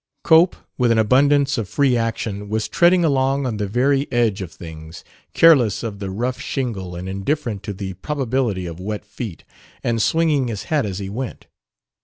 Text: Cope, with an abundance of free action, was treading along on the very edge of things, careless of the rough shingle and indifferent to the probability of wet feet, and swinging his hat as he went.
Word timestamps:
Cope, 0.23 0.55
with 0.79 0.89
an 0.89 0.97
abundance 0.97 1.59
of 1.59 1.69
free 1.69 1.95
action, 1.95 2.49
was 2.49 2.67
treading 2.67 3.05
along 3.05 3.45
on 3.45 3.57
the 3.57 3.67
very 3.67 4.11
edge 4.11 4.41
of 4.41 4.51
things, 4.51 5.03
careless 5.35 5.83
of 5.83 5.99
the 5.99 6.09
rough 6.09 6.41
shingle 6.41 6.95
and 6.95 7.07
indifferent 7.07 7.61
to 7.61 7.73
the 7.73 7.93
probability 7.93 8.65
of 8.65 8.79
wet 8.79 9.05
feet, 9.05 9.43
and 9.83 10.01
swinging 10.01 10.47
his 10.47 10.63
hat 10.73 10.87
as 10.87 10.97
he 10.97 11.07
went. 11.07 11.45